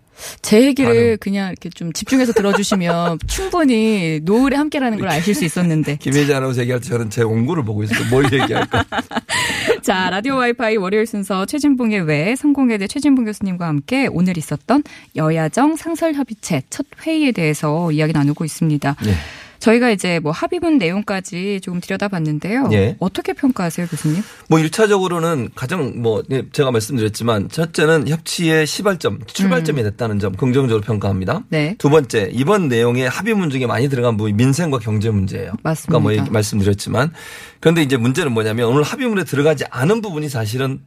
제 0.42 0.62
얘기를. 0.62 1.16
그냥 1.18 1.50
이렇게 1.50 1.68
좀 1.70 1.92
집중해서 1.92 2.32
들어주시면 2.32 3.18
충분히 3.26 4.20
노을에 4.22 4.56
함께라는 4.56 4.98
걸 4.98 5.08
아실 5.08 5.34
수 5.34 5.44
있었는데. 5.44 5.96
김혜지 5.96 6.32
아나운서 6.32 6.60
얘기할 6.62 6.80
때 6.80 6.88
저는 6.88 7.10
제 7.10 7.22
원고를 7.22 7.64
보고 7.64 7.82
있어요. 7.82 8.08
뭘 8.10 8.24
얘기할까. 8.32 8.84
자, 9.82 10.10
라디오 10.10 10.36
와이파이 10.36 10.76
월요일 10.76 11.06
순서 11.06 11.46
최진봉의 11.46 12.02
외 12.02 12.36
성공회대 12.36 12.86
최진봉 12.86 13.24
교수님과 13.24 13.66
함께 13.66 14.08
오늘 14.10 14.36
있었던 14.36 14.82
여야정 15.16 15.76
상설협의체 15.76 16.62
첫 16.70 16.86
회의에 17.02 17.32
대해서 17.32 17.90
이야기 17.92 18.12
나누고 18.12 18.44
있습니다. 18.44 18.96
예. 19.06 19.14
저희가 19.60 19.90
이제 19.90 20.18
뭐 20.18 20.32
합의문 20.32 20.78
내용까지 20.78 21.60
조금 21.62 21.80
들여다봤는데요. 21.80 22.70
예. 22.72 22.96
어떻게 22.98 23.32
평가하세요, 23.34 23.86
교수님? 23.86 24.22
뭐 24.48 24.58
1차적으로는 24.58 25.50
가장 25.54 26.00
뭐 26.02 26.22
네, 26.28 26.42
제가 26.50 26.70
말씀드렸지만 26.70 27.48
첫째는 27.50 28.08
협치의 28.08 28.66
시발점, 28.66 29.20
출발점이 29.26 29.82
됐다는 29.82 30.18
점 30.18 30.34
긍정적으로 30.34 30.82
평가합니다. 30.82 31.44
네. 31.50 31.76
두 31.78 31.90
번째, 31.90 32.30
이번 32.32 32.68
내용의 32.68 33.08
합의문 33.08 33.50
중에 33.50 33.66
많이 33.66 33.88
들어간 33.88 34.16
부분이 34.16 34.32
민생과 34.34 34.78
경제 34.78 35.10
문제예요. 35.10 35.52
맞습니다. 35.62 35.96
아까 35.96 36.00
뭐 36.00 36.12
말씀드렸지만. 36.30 37.12
그런데 37.60 37.82
이제 37.82 37.96
문제는 37.96 38.32
뭐냐면 38.32 38.68
오늘 38.68 38.82
합의문에 38.82 39.24
들어가지 39.24 39.64
않은 39.70 40.00
부분이 40.00 40.30
사실은 40.30 40.80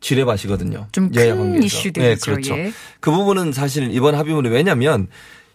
지뢰밭이거든요. 0.00 0.88
좀 0.92 1.10
큰. 1.10 1.62
이슈들이죠. 1.62 2.00
네, 2.00 2.16
그렇죠. 2.16 2.56
예. 2.56 2.72
그 3.00 3.10
부분은 3.10 3.52
사실 3.52 3.90
이번 3.92 4.14
합의문이 4.14 4.48
왜냐면 4.48 5.06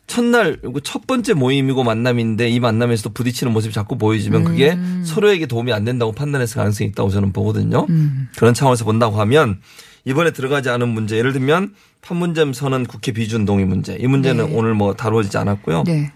첫날 0.08 0.58
첫 0.84 1.08
번째 1.08 1.34
모임이고 1.34 1.84
만남인데 1.84 2.50
이 2.50 2.60
만남에서도 2.60 3.12
부딪히는 3.14 3.54
모습이 3.54 3.74
자꾸 3.74 3.98
보여지면 3.98 4.44
그게 4.44 4.74
음. 4.74 5.04
서로에게 5.06 5.46
도움이 5.46 5.72
안 5.72 5.86
된다고 5.86 6.12
판단했을 6.12 6.58
가능성이 6.58 6.90
있다고 6.90 7.10
저는 7.10 7.32
보거든요. 7.32 7.86
음. 7.90 8.28
그런 8.36 8.54
차원에서 8.54 8.84
본다고 8.84 9.20
하면 9.22 9.62
이번에 10.04 10.32
들어가지 10.32 10.70
않은 10.70 10.90
문제 10.90 11.18
예를 11.18 11.32
들면 11.32 11.74
판문점 12.02 12.54
선언 12.54 12.86
국회 12.86 13.12
비준 13.12 13.46
동의 13.46 13.66
문제 13.66 13.96
이 13.96 14.08
문제는 14.08 14.48
네. 14.48 14.56
오늘 14.56 14.74
뭐 14.74 14.96
다루어지지 14.96 15.38
않았고요. 15.38 15.84
네. 15.86 16.12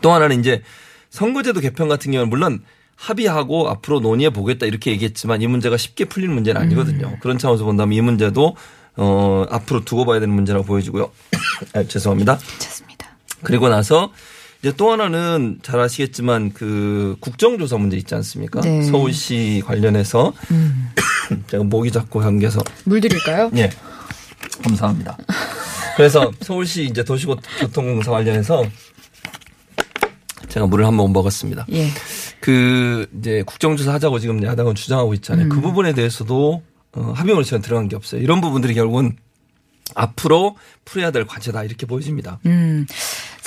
또 0.00 0.12
하나는 0.12 0.40
이제 0.40 0.62
선거제도 1.10 1.60
개편 1.60 1.88
같은 1.88 2.12
경우는 2.12 2.30
물론 2.30 2.60
합의하고 2.96 3.68
앞으로 3.68 4.00
논의해 4.00 4.30
보겠다 4.30 4.66
이렇게 4.66 4.90
얘기했지만 4.90 5.40
이 5.42 5.46
문제가 5.46 5.76
쉽게 5.76 6.06
풀릴 6.06 6.28
문제는 6.28 6.60
아니거든요. 6.60 7.18
그런 7.20 7.38
차원에서 7.38 7.64
본다면 7.64 7.92
이 7.92 8.00
문제도 8.00 8.56
어 8.96 9.46
앞으로 9.50 9.84
두고 9.84 10.04
봐야 10.04 10.18
되는 10.18 10.34
문제라고 10.34 10.64
보여지고요. 10.66 11.10
아, 11.74 11.84
죄송합니다. 11.84 12.38
그리고 13.42 13.68
나서 13.68 14.12
이제 14.60 14.72
또 14.76 14.90
하나는 14.90 15.58
잘 15.62 15.78
아시겠지만 15.78 16.52
그 16.52 17.16
국정조사 17.20 17.76
문제 17.78 17.96
있지 17.96 18.14
않습니까? 18.16 18.60
네. 18.60 18.82
서울시 18.82 19.62
관련해서 19.64 20.32
음. 20.50 20.88
제가 21.46 21.62
목이 21.64 21.92
자꾸 21.92 22.18
감겨서 22.20 22.60
물 22.84 23.00
드릴까요? 23.00 23.50
예. 23.56 23.70
감사합니다. 24.64 25.16
그래서 25.96 26.32
서울시 26.40 26.84
이제 26.84 27.04
도시교통공사 27.04 28.10
관련해서 28.10 28.64
제가 30.48 30.66
물을 30.66 30.86
한 30.86 30.96
번 30.96 31.12
먹었습니다. 31.12 31.66
예. 31.72 31.88
그 32.40 33.06
이제 33.18 33.42
국정조사 33.46 33.92
하자고 33.94 34.18
지금 34.18 34.42
야당은 34.42 34.74
주장하고 34.74 35.14
있잖아요. 35.14 35.46
음. 35.46 35.48
그 35.50 35.60
부분에 35.60 35.92
대해서도 35.92 36.62
어, 36.92 37.12
합의문에 37.14 37.44
저는 37.44 37.62
들어간 37.62 37.88
게 37.88 37.96
없어요. 37.96 38.20
이런 38.22 38.40
부분들이 38.40 38.74
결국은 38.74 39.16
앞으로 39.94 40.56
풀어야 40.84 41.10
될 41.10 41.26
과제다 41.26 41.64
이렇게 41.64 41.86
보여집니다. 41.86 42.38
음. 42.46 42.86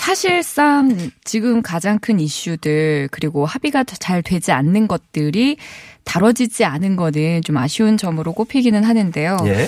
사실상 0.02 1.12
지금 1.24 1.62
가장 1.62 2.00
큰 2.00 2.20
이슈들 2.20 3.10
그리고 3.12 3.46
합의가 3.46 3.84
잘 3.84 4.24
되지 4.24 4.52
않는 4.52 4.88
것들이 4.88 5.58
다뤄지지 6.06 6.66
않은 6.66 6.96
거는 6.96 7.44
좀 7.44 7.56
아쉬운 7.58 7.98
점으로 7.98 8.34
꼽히기는 8.34 8.84
하는데요. 8.84 9.38
예. 9.46 9.68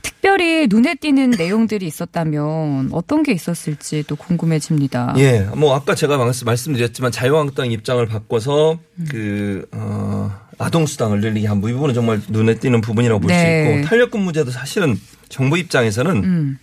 특별히 0.00 0.68
눈에 0.68 0.94
띄는 0.94 1.30
내용들이 1.30 1.84
있었다면 1.84 2.90
어떤 2.92 3.24
게 3.24 3.32
있었을지 3.32 4.04
또 4.06 4.14
궁금해집니다. 4.14 5.14
예. 5.18 5.40
뭐 5.56 5.74
아까 5.74 5.96
제가 5.96 6.16
말씀- 6.16 6.44
말씀드렸지만 6.44 7.10
자유한국당 7.10 7.72
입장을 7.72 8.06
바꿔서 8.06 8.78
음. 9.00 9.06
그 9.10 9.66
어, 9.72 10.30
아동 10.58 10.86
수당을 10.86 11.20
늘리게 11.20 11.48
한 11.48 11.58
이 11.58 11.72
부분은 11.72 11.92
정말 11.92 12.20
눈에 12.28 12.54
띄는 12.54 12.82
부분이라고 12.82 13.18
볼수 13.20 13.34
네. 13.36 13.78
있고 13.80 13.88
탄력근무제도 13.88 14.52
사실은 14.52 14.96
정부 15.28 15.58
입장에서는 15.58 16.16
음. 16.22 16.58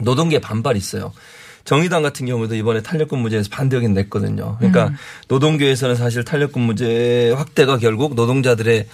노동계 0.00 0.40
반발이 0.40 0.76
있어요. 0.76 1.12
정의당 1.64 2.02
같은 2.02 2.26
경우도 2.26 2.54
이번에 2.54 2.82
탄력근무제에서 2.82 3.48
반대 3.50 3.76
의견 3.76 3.94
냈거든요. 3.94 4.56
그러니까 4.58 4.88
음. 4.88 4.96
노동계에서는 5.28 5.96
사실 5.96 6.24
탄력근무제 6.24 7.32
확대가 7.36 7.78
결국 7.78 8.14
노동자들의 8.14 8.86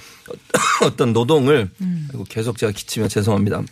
어떤 0.84 1.12
노동을 1.12 1.70
음. 1.80 2.08
계속 2.28 2.58
제가 2.58 2.72
기치면 2.72 3.08
죄송합니다. 3.08 3.62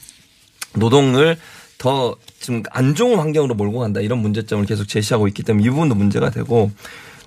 노동을 0.74 1.38
더 1.78 2.16
지금 2.40 2.64
안 2.70 2.94
좋은 2.94 3.18
환경으로 3.18 3.54
몰고 3.54 3.78
간다 3.78 4.00
이런 4.00 4.18
문제점을 4.18 4.66
계속 4.66 4.88
제시하고 4.88 5.28
있기 5.28 5.44
때문에 5.44 5.64
이 5.64 5.70
부분도 5.70 5.94
문제가 5.94 6.30
되고 6.30 6.72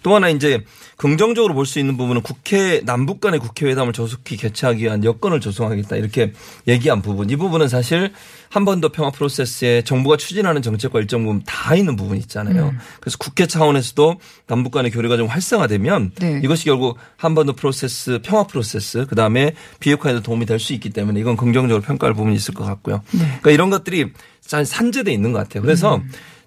또 0.04 0.16
하나 0.16 0.30
이제 0.30 0.64
긍정적으로 0.98 1.54
볼 1.54 1.66
수 1.66 1.80
있는 1.80 1.96
부분은 1.98 2.22
국회 2.22 2.82
남북 2.86 3.22
간의 3.22 3.40
국회회담을 3.40 3.94
조속히 3.94 4.36
개최하기 4.38 4.84
위한 4.84 5.04
여건을 5.04 5.40
조성하겠다 5.40 5.96
이렇게 5.96 6.34
얘기한 6.68 7.02
부분 7.02 7.30
이 7.30 7.36
부분은 7.36 7.68
사실 7.68 8.12
한반도 8.50 8.90
평화 8.90 9.10
프로세스에 9.12 9.84
정부가 9.84 10.18
추진하는 10.18 10.62
정책과 10.62 11.00
일정 11.00 11.24
부분 11.24 11.42
다 11.46 11.76
있는 11.76 11.96
부분이 11.96 12.20
있잖아요. 12.22 12.74
그래서 13.00 13.18
국회 13.18 13.46
차원에서도 13.48 14.20
남북 14.48 14.72
간의 14.72 14.92
교류가 14.92 15.18
좀 15.18 15.28
활성화되면 15.28 16.12
네. 16.20 16.42
이것이 16.44 16.66
결국 16.66 16.98
한반도 17.16 17.54
프로세스 17.54 18.20
평화 18.24 18.44
프로세스 18.46 19.06
그다음에 19.08 19.54
비핵화에도 19.80 20.22
도움이 20.22 20.46
될 20.46 20.60
수 20.60 20.74
있기 20.74 20.90
때문에 20.90 21.20
이건 21.20 21.38
긍정적으로 21.38 21.82
평가할 21.82 22.14
부분이 22.14 22.36
있을 22.36 22.54
것 22.54 22.64
같고요. 22.66 23.02
그러니까 23.12 23.52
이런 23.52 23.70
것들이 23.70 24.12
잘 24.46 24.66
산재돼 24.66 25.12
있는 25.14 25.32
것 25.32 25.40
같아요. 25.40 25.64
그래서 25.64 26.02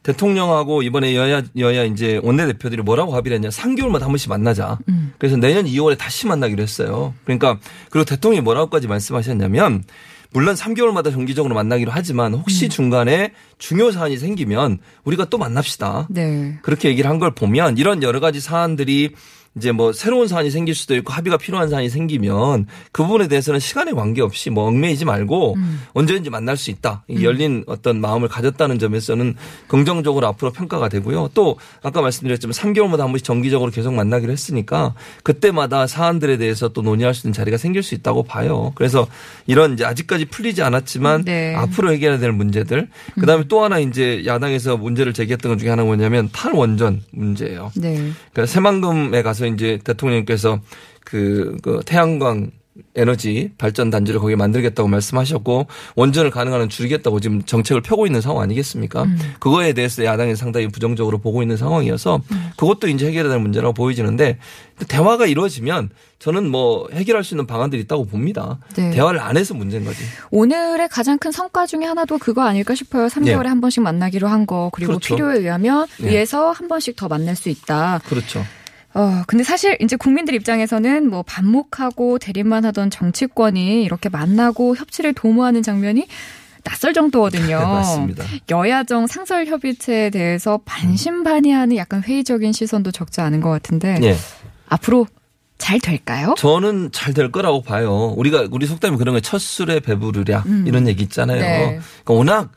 대통령하고 0.05 0.83
이번에 0.83 1.17
여야 1.17 1.43
여야 1.59 1.83
이제 1.85 2.21
원내 2.23 2.47
대표들이 2.47 2.83
뭐라고 2.83 3.15
합의를 3.17 3.37
했냐. 3.37 3.49
3개월마다 3.49 4.01
한 4.03 4.09
번씩 4.09 4.29
만나자. 4.29 4.79
그래서 5.19 5.37
내년 5.37 5.65
2월에 5.65 5.99
다시 5.99 6.27
만나기로 6.29 6.63
했어요. 6.63 7.15
그러니까 7.25 7.59
그리고 7.91 8.05
대통령이 8.05 8.43
뭐라고까지 8.43 8.87
말씀하셨냐면 8.87 9.83
물론 10.31 10.55
3개월마다 10.57 11.11
정기적으로 11.13 11.55
만나기로 11.55 11.91
하지만 11.93 12.35
혹시 12.35 12.69
중간에 12.69 13.33
중요 13.59 13.91
사안이 13.93 14.19
생기면 14.19 14.79
우리가 15.05 15.27
또 15.27 15.39
만납시다. 15.39 16.09
네. 16.11 16.59
그렇게 16.63 16.89
얘기를 16.91 17.09
한 17.09 17.19
걸 17.19 17.35
보면 17.35 17.79
이런 17.79 18.03
여러 18.03 18.21
가지 18.21 18.41
사안들이 18.41 19.15
이제 19.57 19.71
뭐 19.73 19.93
새로운 19.93 20.27
사안이 20.27 20.51
생길 20.51 20.75
수도 20.75 20.97
있고 20.97 21.13
합의가 21.13 21.37
필요한 21.37 21.69
사안이 21.69 21.89
생기면 21.89 22.67
그 22.93 23.05
부분에 23.05 23.29
대해서는 23.29 23.61
시간에 23.61 23.93
관계없이 23.93 24.51
뭐 24.51 24.67
얽매이지 24.67 25.05
말고 25.05 25.57
언제든지 25.93 26.31
만날 26.31 26.57
수 26.57 26.71
있다. 26.71 27.05
이 27.09 27.25
열린 27.25 27.63
어떤 27.67 28.01
마음을 28.01 28.29
가졌다는 28.29 28.79
점에서는 28.79 29.35
긍정적으로 29.69 30.27
앞으로 30.27 30.51
평가가 30.51 30.89
되고요. 30.89 31.31
또 31.35 31.57
아까 31.83 32.03
말씀드렸지만 32.03 32.53
3개월마다 32.53 32.99
한 32.99 33.09
번씩 33.09 33.25
정기적으로 33.25 33.71
계속 33.71 33.95
만나기로 33.95 34.33
했으니까 34.33 34.95
그때마다 35.23 35.87
사안들에 35.87 36.37
대해서 36.37 36.69
또 36.69 36.83
논의할 36.83 37.15
수 37.15 37.27
있는 37.27 37.33
자리가 37.33 37.57
생길 37.57 37.83
수 37.83 37.95
있다고 37.95 38.25
봐요. 38.25 38.73
그래서 38.75 39.07
이런 39.47 39.75
이제 39.75 39.85
아직까지 39.85 40.27
풀리지 40.27 40.63
않았지만 40.63 41.25
네. 41.25 41.55
앞으로 41.55 41.93
해결해야 41.93 42.19
될 42.19 42.33
문제들 42.33 42.89
그다음에 43.21 43.45
또 43.49 43.63
하나 43.63 43.79
이제 43.79 44.25
야당에서 44.27 44.77
문제를 44.77 45.13
제기했던 45.13 45.53
것 45.53 45.59
중에 45.59 45.71
하나가 45.71 45.87
뭐냐면 45.87 46.29
탈원전 46.33 47.03
문제예요. 47.13 47.71
네. 47.77 47.95
그러니까 48.33 48.47
새만금에 48.47 49.23
가서 49.23 49.44
이제 49.47 49.79
대통령께서 49.85 50.61
그, 51.05 51.57
그 51.63 51.81
태양광 51.85 52.51
에너지 52.97 53.53
발전 53.57 53.89
단지를 53.89 54.19
거기에 54.19 54.35
만들겠다고 54.35 54.89
말씀하셨고 54.89 55.67
원전을 55.95 56.31
가능한 56.33 56.63
한 56.63 56.69
줄이겠다고 56.69 57.21
지금 57.21 57.43
정책을 57.43 57.83
펴고 57.83 58.07
있는 58.07 58.21
상황 58.21 58.43
아니겠습니까? 58.43 59.07
그거에 59.39 59.73
대해서 59.75 60.05
야당이 60.05 60.35
상당히 60.35 60.67
부정적으로 60.67 61.19
보고 61.19 61.43
있는 61.43 61.57
상황이어서 61.57 62.21
그것도 62.57 62.89
이제 62.89 63.07
해결해야 63.07 63.31
될 63.33 63.41
문제라고 63.41 63.75
보여지는데 63.75 64.39
대화가 64.89 65.27
이루어지면 65.27 65.91
저는 66.19 66.49
뭐 66.49 66.89
해결할 66.93 67.23
수 67.23 67.35
있는 67.35 67.47
방안들이 67.47 67.83
있다고 67.83 68.07
봅니다. 68.07 68.59
네. 68.75 68.91
대화를 68.91 69.21
안 69.21 69.37
해서 69.37 69.55
문제인 69.55 69.85
거지. 69.85 70.03
오늘의 70.31 70.89
가장 70.89 71.19
큰 71.19 71.31
성과 71.31 71.67
중에 71.67 71.85
하나도 71.85 72.19
그거 72.19 72.43
아닐까 72.43 72.75
싶어요. 72.75 73.07
3개월에 73.07 73.43
네. 73.43 73.49
한 73.49 73.61
번씩 73.61 73.83
만나기로 73.83 74.27
한 74.27 74.47
거. 74.47 74.71
그리고 74.73 74.93
그렇죠. 74.93 75.15
필요에 75.15 75.39
의하면 75.39 75.87
네. 75.99 76.11
위해서 76.11 76.51
한 76.51 76.67
번씩 76.67 76.97
더 76.97 77.09
만날 77.09 77.37
수 77.37 77.51
있다. 77.51 78.01
그렇죠. 78.07 78.45
어, 78.95 79.23
근데 79.27 79.43
사실 79.45 79.77
이제 79.81 79.97
국민들 79.97 80.35
입장에서는 80.35 81.09
뭐 81.11 81.23
반목하고 81.23 82.19
대립만 82.19 82.65
하던 82.67 82.91
정치권이 82.91 83.83
이렇게 83.83 84.09
만나고 84.09 84.77
협치를 84.77 85.13
도모하는 85.15 85.63
장면이 85.63 86.07
낯설 86.63 86.95
정도거든요. 86.95 87.59
네, 87.59 87.65
맞습니다. 87.65 88.25
여야정 88.51 89.07
상설 89.07 89.47
협의체에 89.47 90.11
대해서 90.11 90.61
반신반의하는 90.65 91.77
약간 91.77 92.03
회의적인 92.03 92.53
시선도 92.53 92.91
적지 92.93 93.21
않은 93.21 93.41
것 93.41 93.51
같은데 93.51 93.99
예. 94.03 94.17
앞으로 94.69 95.07
잘 95.59 95.79
될까요? 95.81 96.35
저는 96.39 96.91
잘 96.93 97.15
될 97.15 97.31
거라고 97.31 97.63
봐요. 97.63 98.15
우리가 98.17 98.49
우리 98.51 98.67
속담이 98.67 98.97
그런 98.97 99.15
거첫 99.15 99.41
술에 99.41 99.81
배부르랴 99.81 100.45
이런 100.67 100.89
얘기 100.89 101.03
있잖아요. 101.05 101.41
네. 101.41 101.59
그러니까 102.05 102.15
워낙 102.15 102.51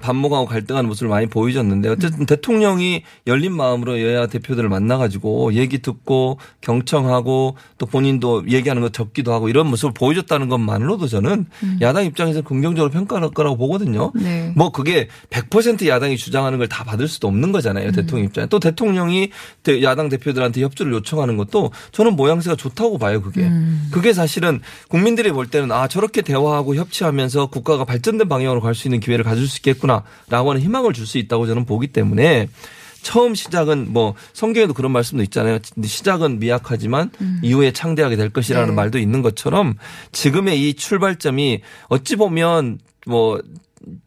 반목하고 0.00 0.46
갈등하는 0.46 0.88
모습을 0.88 1.08
많이 1.08 1.26
보여줬는데 1.26 1.88
어쨌든 1.88 2.26
대통령이 2.26 3.02
열린 3.26 3.52
마음으로 3.52 4.00
여야 4.00 4.26
대표들을 4.26 4.68
만나가지고 4.68 5.54
얘기 5.54 5.80
듣고 5.80 6.38
경청하고 6.60 7.56
또 7.78 7.86
본인도 7.86 8.44
얘기하는 8.48 8.82
거 8.82 8.88
적기도 8.88 9.32
하고 9.32 9.48
이런 9.48 9.66
모습을 9.68 9.92
보여줬다는 9.94 10.48
것만으로도 10.48 11.06
저는 11.08 11.46
야당 11.80 12.04
입장에서 12.04 12.42
긍정적으로 12.42 12.90
평가할 12.90 13.30
거라고 13.30 13.56
보거든요. 13.56 14.12
네. 14.14 14.52
뭐 14.56 14.70
그게 14.70 15.08
100% 15.30 15.86
야당이 15.86 16.16
주장하는 16.16 16.58
걸 16.58 16.64
다 16.68 16.82
받을 16.82 17.06
수도 17.08 17.28
없는 17.28 17.52
거잖아요. 17.52 17.92
대통령 17.92 18.26
입장에. 18.26 18.46
또 18.48 18.58
대통령이 18.58 19.30
대- 19.62 19.82
야당 19.82 20.08
대표들한테 20.08 20.62
협조를 20.62 20.92
요청하는 20.94 21.36
것도 21.36 21.70
저는 21.92 22.16
모양새가 22.16 22.56
좋다고 22.56 22.98
봐요. 22.98 23.20
그게. 23.22 23.48
그게 23.92 24.12
사실은 24.14 24.60
국민들이 24.88 25.30
볼 25.30 25.46
때는 25.46 25.70
아 25.70 25.86
저렇게 25.86 26.22
대화하고 26.22 26.74
협치하면서 26.74 27.46
국가가 27.46 27.84
발전된 27.84 28.28
방향으로 28.28 28.60
갈 28.60 28.74
수 28.74 28.88
있는 28.88 28.98
기회를 28.98 29.24
가질 29.24 29.46
수 29.46 29.58
있겠 29.58 29.78
구나라고 29.84 30.50
하는 30.50 30.60
희망을 30.60 30.92
줄 30.92 31.04
수 31.04 31.18
있다고 31.18 31.46
저는 31.46 31.66
보기 31.66 31.88
때문에 31.88 32.48
처음 33.02 33.34
시작은 33.34 33.92
뭐 33.92 34.14
성경에도 34.32 34.72
그런 34.72 34.90
말씀도 34.92 35.22
있잖아요. 35.24 35.58
시작은 35.84 36.38
미약하지만 36.38 37.10
이후에 37.42 37.70
창대하게 37.72 38.16
될 38.16 38.30
것이라는 38.30 38.70
네. 38.70 38.74
말도 38.74 38.98
있는 38.98 39.20
것처럼 39.20 39.74
지금의 40.12 40.66
이 40.66 40.72
출발점이 40.72 41.60
어찌 41.88 42.16
보면 42.16 42.78
뭐 43.06 43.42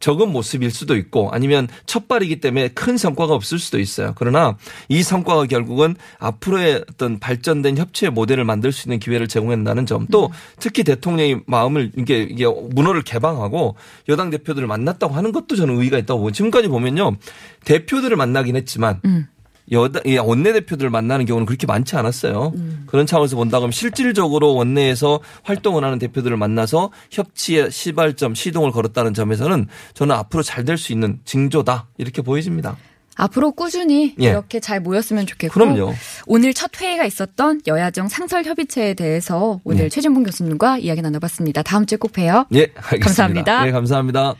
적은 0.00 0.32
모습일 0.32 0.70
수도 0.72 0.96
있고 0.96 1.30
아니면 1.30 1.68
첫발이기 1.86 2.40
때문에 2.40 2.68
큰 2.68 2.96
성과가 2.96 3.34
없을 3.34 3.60
수도 3.60 3.78
있어요. 3.78 4.14
그러나 4.16 4.56
이 4.88 5.02
성과가 5.02 5.46
결국은 5.46 5.94
앞으로의 6.18 6.84
어떤 6.90 7.20
발전된 7.20 7.78
협치의 7.78 8.10
모델을 8.10 8.44
만들 8.44 8.72
수 8.72 8.88
있는 8.88 8.98
기회를 8.98 9.28
제공한다는 9.28 9.86
점 9.86 10.08
또 10.10 10.30
특히 10.58 10.84
대통령이 10.84 11.36
마음을 11.46 11.92
이게 11.96 12.22
이게 12.22 12.46
문호를 12.46 13.02
개방하고 13.02 13.76
여당 14.08 14.30
대표들을 14.30 14.66
만났다고 14.66 15.14
하는 15.14 15.32
것도 15.32 15.56
저는 15.56 15.76
의의가 15.78 15.98
있다고 15.98 16.18
보고 16.20 16.30
지금까지 16.30 16.68
보면요 16.68 17.16
대표들을 17.64 18.16
만나긴 18.16 18.56
했지만 18.56 19.00
음. 19.04 19.26
여당 19.72 20.02
이 20.06 20.16
원내 20.16 20.52
대표들을 20.52 20.90
만나는 20.90 21.26
경우는 21.26 21.46
그렇게 21.46 21.66
많지 21.66 21.96
않았어요. 21.96 22.52
그런 22.86 23.06
차원에서 23.06 23.36
본다 23.36 23.58
그러면 23.58 23.72
실질적으로 23.72 24.54
원내에서 24.54 25.20
활동을 25.42 25.84
하는 25.84 25.98
대표들을 25.98 26.36
만나서 26.36 26.90
협치의 27.10 27.70
시발점 27.70 28.34
시동을 28.34 28.70
걸었다는 28.72 29.14
점에서는 29.14 29.66
저는 29.94 30.14
앞으로 30.14 30.42
잘 30.42 30.64
될 30.64 30.76
수 30.78 30.92
있는 30.92 31.18
징조다 31.24 31.88
이렇게 31.98 32.22
보여집니다. 32.22 32.76
앞으로 33.20 33.50
꾸준히 33.50 34.14
예. 34.20 34.28
이렇게 34.28 34.60
잘 34.60 34.80
모였으면 34.80 35.26
좋겠고 35.26 35.52
그럼요. 35.52 35.92
오늘 36.26 36.54
첫 36.54 36.70
회의가 36.80 37.04
있었던 37.04 37.62
여야정 37.66 38.06
상설 38.06 38.44
협의체에 38.44 38.94
대해서 38.94 39.60
오늘 39.64 39.84
네. 39.84 39.88
최진봉 39.88 40.22
교수님과 40.22 40.78
이야기 40.78 41.02
나눠봤습니다. 41.02 41.62
다음 41.64 41.84
주에 41.84 41.98
꼭 41.98 42.12
봬요. 42.12 42.46
예, 42.54 42.68
알겠습니다. 42.76 42.98
감사합니다. 43.04 43.64
네, 43.64 43.72
감사합니다. 43.72 44.34